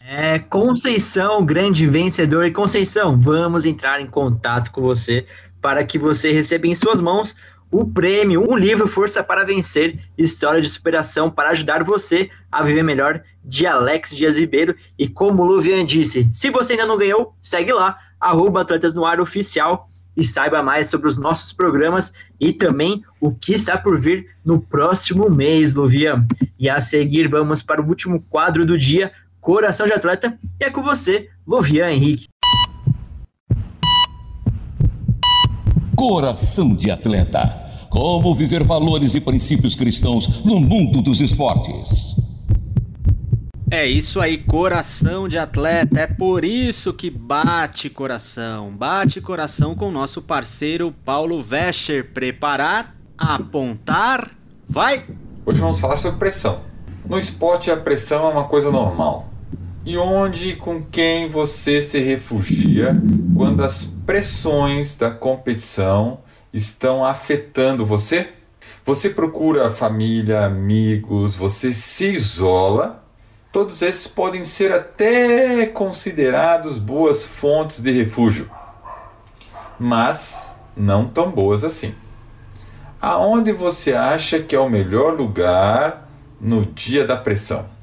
É, 0.00 0.40
Conceição, 0.40 1.46
grande 1.46 1.86
vencedor. 1.86 2.44
E 2.46 2.50
Conceição, 2.50 3.16
vamos 3.16 3.64
entrar 3.64 4.00
em 4.00 4.06
contato 4.08 4.72
com 4.72 4.80
você 4.80 5.24
para 5.62 5.84
que 5.84 5.98
você 5.98 6.32
receba 6.32 6.66
em 6.66 6.74
suas 6.74 7.00
mãos 7.00 7.36
o 7.70 7.84
prêmio, 7.84 8.44
um 8.50 8.56
livro 8.56 8.86
Força 8.86 9.22
para 9.22 9.44
Vencer, 9.44 9.98
História 10.16 10.60
de 10.60 10.68
Superação 10.68 11.30
para 11.30 11.50
ajudar 11.50 11.84
você 11.84 12.30
a 12.50 12.62
viver 12.62 12.82
melhor, 12.82 13.22
de 13.44 13.66
Alex 13.66 14.16
Dias 14.16 14.38
Ribeiro. 14.38 14.74
E 14.98 15.08
como 15.08 15.42
o 15.42 15.46
Luvian 15.46 15.84
disse, 15.84 16.26
se 16.30 16.50
você 16.50 16.72
ainda 16.72 16.86
não 16.86 16.96
ganhou, 16.96 17.34
segue 17.38 17.72
lá, 17.72 17.98
arroba 18.18 18.62
Atletas 18.62 18.94
no 18.94 19.04
Ar 19.04 19.20
Oficial 19.20 19.90
e 20.16 20.24
saiba 20.24 20.62
mais 20.62 20.88
sobre 20.88 21.08
os 21.08 21.16
nossos 21.16 21.52
programas 21.52 22.12
e 22.40 22.52
também 22.52 23.04
o 23.20 23.32
que 23.32 23.52
está 23.52 23.78
por 23.78 24.00
vir 24.00 24.26
no 24.44 24.60
próximo 24.60 25.30
mês, 25.30 25.74
Luvian. 25.74 26.26
E 26.58 26.68
a 26.68 26.80
seguir, 26.80 27.28
vamos 27.28 27.62
para 27.62 27.80
o 27.80 27.86
último 27.86 28.24
quadro 28.28 28.66
do 28.66 28.76
dia, 28.76 29.12
Coração 29.40 29.86
de 29.86 29.92
Atleta, 29.92 30.36
e 30.60 30.64
é 30.64 30.70
com 30.70 30.82
você, 30.82 31.28
Luvian 31.46 31.90
Henrique. 31.90 32.26
Coração 35.98 36.76
de 36.76 36.92
atleta. 36.92 37.88
Como 37.90 38.32
viver 38.32 38.62
valores 38.62 39.16
e 39.16 39.20
princípios 39.20 39.74
cristãos 39.74 40.44
no 40.44 40.60
mundo 40.60 41.02
dos 41.02 41.20
esportes. 41.20 42.14
É 43.68 43.84
isso 43.84 44.20
aí, 44.20 44.38
coração 44.38 45.28
de 45.28 45.36
atleta. 45.36 45.98
É 45.98 46.06
por 46.06 46.44
isso 46.44 46.92
que 46.92 47.10
bate 47.10 47.90
coração. 47.90 48.70
Bate 48.70 49.20
coração 49.20 49.74
com 49.74 49.88
o 49.88 49.90
nosso 49.90 50.22
parceiro 50.22 50.94
Paulo 51.04 51.42
Vescher. 51.42 52.12
Preparar, 52.12 52.94
apontar, 53.18 54.30
vai! 54.68 55.04
Hoje 55.44 55.60
vamos 55.60 55.80
falar 55.80 55.96
sobre 55.96 56.20
pressão. 56.20 56.60
No 57.04 57.18
esporte, 57.18 57.72
a 57.72 57.76
pressão 57.76 58.24
é 58.24 58.32
uma 58.32 58.44
coisa 58.44 58.70
normal. 58.70 59.30
E 59.84 59.96
onde 59.96 60.50
e 60.50 60.56
com 60.56 60.82
quem 60.82 61.28
você 61.28 61.80
se 61.80 61.98
refugia 62.00 62.96
quando 63.34 63.62
as 63.62 63.84
pressões 63.84 64.94
da 64.96 65.10
competição 65.10 66.20
estão 66.52 67.04
afetando 67.04 67.86
você? 67.86 68.28
Você 68.84 69.10
procura 69.10 69.70
família, 69.70 70.44
amigos, 70.44 71.36
você 71.36 71.72
se 71.72 72.10
isola. 72.10 73.04
Todos 73.52 73.80
esses 73.80 74.06
podem 74.06 74.44
ser 74.44 74.72
até 74.72 75.66
considerados 75.66 76.78
boas 76.78 77.24
fontes 77.24 77.80
de 77.80 77.90
refúgio, 77.90 78.50
mas 79.78 80.58
não 80.76 81.06
tão 81.06 81.30
boas 81.30 81.64
assim. 81.64 81.94
Aonde 83.00 83.52
você 83.52 83.92
acha 83.92 84.40
que 84.40 84.54
é 84.54 84.58
o 84.58 84.68
melhor 84.68 85.14
lugar 85.14 86.10
no 86.40 86.64
dia 86.66 87.06
da 87.06 87.16
pressão? 87.16 87.77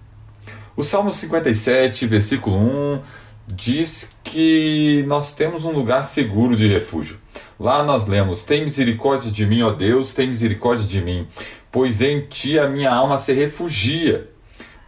O 0.78 0.84
Salmo 0.84 1.10
57, 1.10 2.06
versículo 2.06 2.58
1, 2.58 3.02
diz 3.48 4.14
que 4.26 5.06
nós 5.08 5.32
temos 5.32 5.64
um 5.64 5.72
lugar 5.72 6.04
seguro 6.04 6.54
de 6.54 6.68
refúgio. 6.68 7.18
Lá 7.58 7.82
nós 7.82 8.06
lemos: 8.06 8.44
Tem 8.44 8.64
misericórdia 8.64 9.32
de 9.32 9.46
mim, 9.46 9.62
ó 9.62 9.72
Deus, 9.72 10.12
tem 10.12 10.28
misericórdia 10.28 10.86
de 10.86 11.02
mim, 11.02 11.26
pois 11.72 12.02
em 12.02 12.20
ti 12.20 12.60
a 12.60 12.68
minha 12.68 12.94
alma 12.94 13.18
se 13.18 13.32
refugia. 13.32 14.30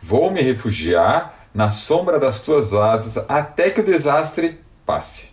Vou 0.02 0.30
me 0.30 0.42
refugiar 0.42 1.48
na 1.54 1.70
sombra 1.70 2.20
das 2.20 2.42
tuas 2.42 2.74
asas 2.74 3.24
até 3.30 3.70
que 3.70 3.80
o 3.80 3.84
desastre 3.84 4.60
passe. 4.86 5.30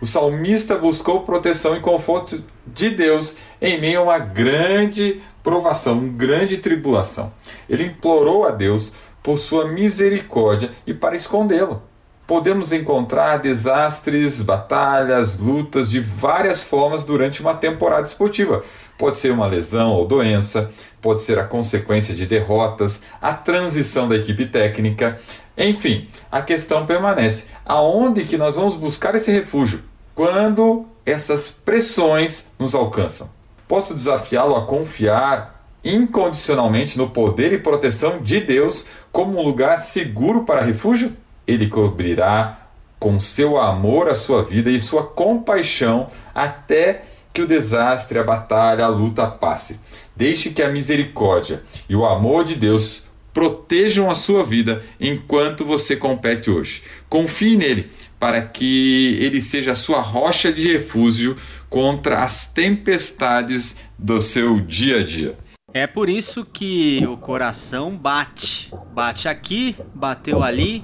O 0.00 0.06
salmista 0.06 0.76
buscou 0.76 1.22
proteção 1.22 1.76
e 1.76 1.80
conforto 1.80 2.42
de 2.66 2.90
Deus 2.90 3.36
em 3.60 3.80
meio 3.80 4.00
a 4.00 4.02
uma 4.04 4.18
grande 4.18 5.20
provação, 5.42 5.94
uma 5.94 6.12
grande 6.12 6.58
tribulação. 6.58 7.32
Ele 7.68 7.84
implorou 7.84 8.46
a 8.46 8.50
Deus 8.50 8.92
por 9.28 9.36
sua 9.36 9.66
misericórdia 9.66 10.70
e 10.86 10.94
para 10.94 11.14
escondê-lo. 11.14 11.82
Podemos 12.26 12.72
encontrar 12.72 13.36
desastres, 13.36 14.40
batalhas, 14.40 15.36
lutas 15.36 15.90
de 15.90 16.00
várias 16.00 16.62
formas 16.62 17.04
durante 17.04 17.42
uma 17.42 17.52
temporada 17.52 18.06
esportiva. 18.06 18.64
Pode 18.96 19.18
ser 19.18 19.30
uma 19.30 19.44
lesão 19.44 19.90
ou 19.90 20.06
doença, 20.06 20.70
pode 21.02 21.20
ser 21.20 21.38
a 21.38 21.44
consequência 21.44 22.14
de 22.14 22.24
derrotas, 22.24 23.02
a 23.20 23.34
transição 23.34 24.08
da 24.08 24.16
equipe 24.16 24.46
técnica. 24.46 25.20
Enfim, 25.58 26.08
a 26.32 26.40
questão 26.40 26.86
permanece: 26.86 27.48
aonde 27.66 28.24
que 28.24 28.38
nós 28.38 28.56
vamos 28.56 28.76
buscar 28.76 29.14
esse 29.14 29.30
refúgio 29.30 29.82
quando 30.14 30.86
essas 31.04 31.50
pressões 31.50 32.50
nos 32.58 32.74
alcançam? 32.74 33.28
Posso 33.68 33.92
desafiá-lo 33.92 34.56
a 34.56 34.64
confiar 34.64 35.58
incondicionalmente 35.84 36.98
no 36.98 37.10
poder 37.10 37.52
e 37.52 37.58
proteção 37.58 38.20
de 38.20 38.40
Deus 38.40 38.86
como 39.12 39.38
um 39.38 39.42
lugar 39.42 39.78
seguro 39.78 40.44
para 40.44 40.64
refúgio? 40.64 41.16
Ele 41.46 41.66
cobrirá 41.68 42.68
com 42.98 43.18
seu 43.20 43.58
amor 43.58 44.08
a 44.08 44.14
sua 44.14 44.42
vida 44.42 44.70
e 44.70 44.80
sua 44.80 45.04
compaixão 45.04 46.08
até 46.34 47.02
que 47.32 47.42
o 47.42 47.46
desastre, 47.46 48.18
a 48.18 48.24
batalha, 48.24 48.84
a 48.84 48.88
luta 48.88 49.26
passe. 49.26 49.78
Deixe 50.16 50.50
que 50.50 50.62
a 50.62 50.68
misericórdia 50.68 51.62
e 51.88 51.94
o 51.94 52.04
amor 52.04 52.44
de 52.44 52.56
Deus 52.56 53.06
protejam 53.32 54.10
a 54.10 54.16
sua 54.16 54.42
vida 54.42 54.82
enquanto 54.98 55.64
você 55.64 55.94
compete 55.94 56.50
hoje. 56.50 56.82
Confie 57.08 57.56
nele 57.56 57.90
para 58.18 58.42
que 58.42 59.16
ele 59.20 59.40
seja 59.40 59.72
a 59.72 59.76
sua 59.76 60.00
rocha 60.00 60.52
de 60.52 60.72
refúgio 60.72 61.36
contra 61.70 62.24
as 62.24 62.52
tempestades 62.52 63.76
do 63.96 64.20
seu 64.20 64.58
dia 64.58 64.98
a 64.98 65.04
dia. 65.04 65.36
É 65.74 65.86
por 65.86 66.08
isso 66.08 66.46
que 66.46 67.06
o 67.06 67.18
coração 67.18 67.94
bate. 67.94 68.72
Bate 68.94 69.28
aqui, 69.28 69.76
bateu 69.94 70.42
ali 70.42 70.82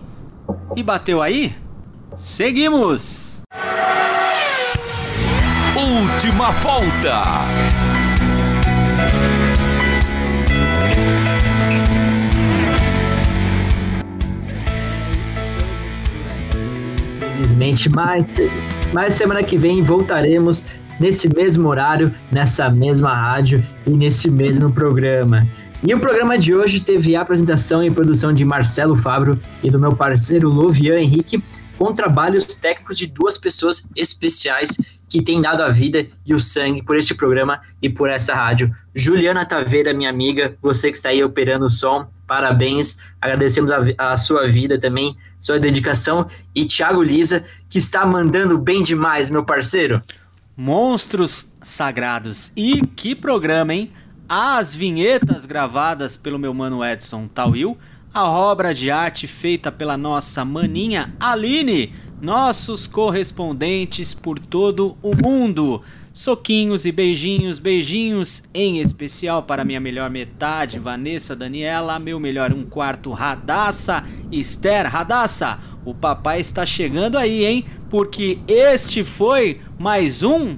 e 0.76 0.82
bateu 0.82 1.22
aí. 1.22 1.56
Seguimos! 2.18 3.40
Última 5.74 6.50
volta! 6.50 7.22
Infelizmente, 17.54 17.88
mas, 17.88 18.28
mas 18.92 19.14
semana 19.14 19.42
que 19.42 19.56
vem 19.56 19.82
voltaremos 19.82 20.62
nesse 20.98 21.28
mesmo 21.34 21.68
horário, 21.68 22.12
nessa 22.30 22.70
mesma 22.70 23.14
rádio 23.14 23.64
e 23.86 23.90
nesse 23.90 24.30
mesmo 24.30 24.72
programa. 24.72 25.46
E 25.86 25.92
o 25.92 26.00
programa 26.00 26.38
de 26.38 26.54
hoje 26.54 26.80
teve 26.80 27.14
a 27.14 27.20
apresentação 27.20 27.84
e 27.84 27.90
produção 27.90 28.32
de 28.32 28.44
Marcelo 28.44 28.96
Fabro 28.96 29.38
e 29.62 29.70
do 29.70 29.78
meu 29.78 29.94
parceiro 29.94 30.48
Lovian 30.48 30.98
Henrique, 30.98 31.42
com 31.76 31.92
trabalhos 31.92 32.44
técnicos 32.56 32.96
de 32.96 33.06
duas 33.06 33.36
pessoas 33.36 33.86
especiais 33.94 34.78
que 35.08 35.22
têm 35.22 35.40
dado 35.40 35.62
a 35.62 35.68
vida 35.68 36.06
e 36.24 36.34
o 36.34 36.40
sangue 36.40 36.82
por 36.82 36.96
este 36.96 37.14
programa 37.14 37.60
e 37.82 37.88
por 37.90 38.08
essa 38.08 38.34
rádio. 38.34 38.74
Juliana 38.94 39.44
Taveira, 39.44 39.92
minha 39.92 40.08
amiga, 40.08 40.56
você 40.62 40.90
que 40.90 40.96
está 40.96 41.10
aí 41.10 41.22
operando 41.22 41.66
o 41.66 41.70
som, 41.70 42.06
parabéns. 42.26 42.96
Agradecemos 43.20 43.70
a, 43.70 44.12
a 44.12 44.16
sua 44.16 44.46
vida 44.46 44.78
também, 44.78 45.16
sua 45.38 45.60
dedicação. 45.60 46.26
E 46.54 46.64
Thiago 46.64 47.02
Lisa, 47.02 47.44
que 47.68 47.78
está 47.78 48.06
mandando 48.06 48.56
bem 48.56 48.82
demais, 48.82 49.28
meu 49.28 49.44
parceiro. 49.44 50.02
Monstros 50.56 51.52
Sagrados. 51.60 52.52
E 52.56 52.80
que 52.80 53.14
programa, 53.14 53.74
hein? 53.74 53.90
As 54.28 54.72
vinhetas 54.72 55.44
gravadas 55.44 56.16
pelo 56.16 56.38
meu 56.38 56.54
mano 56.54 56.84
Edson 56.84 57.26
Tawil, 57.26 57.76
a 58.12 58.28
obra 58.28 58.72
de 58.72 58.90
arte 58.90 59.26
feita 59.26 59.72
pela 59.72 59.96
nossa 59.96 60.44
maninha 60.44 61.12
Aline, 61.18 61.92
nossos 62.22 62.86
correspondentes 62.86 64.14
por 64.14 64.38
todo 64.38 64.96
o 65.02 65.10
mundo. 65.14 65.82
Soquinhos 66.12 66.86
e 66.86 66.92
beijinhos, 66.92 67.58
beijinhos 67.58 68.44
em 68.54 68.78
especial 68.78 69.42
para 69.42 69.64
minha 69.64 69.80
melhor 69.80 70.08
metade, 70.08 70.78
Vanessa 70.78 71.34
Daniela, 71.34 71.98
meu 71.98 72.20
melhor 72.20 72.52
um 72.52 72.64
quarto, 72.64 73.10
Radassa, 73.10 74.04
Esther, 74.30 74.86
Radassa. 74.88 75.58
O 75.84 75.94
papai 75.94 76.40
está 76.40 76.64
chegando 76.64 77.18
aí, 77.18 77.44
hein? 77.44 77.66
Porque 77.90 78.38
este 78.48 79.04
foi 79.04 79.60
mais 79.78 80.22
um 80.22 80.56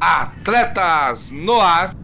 Atletas 0.00 1.30
no 1.30 1.60
Ar. 1.60 2.03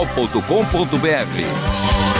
portal.com.br. 0.07 2.10